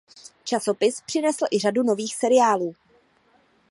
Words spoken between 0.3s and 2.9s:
Časopis přinesl i řadu nových seriálů.